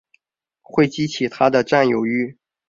[0.63, 2.35] 会激起他的占有慾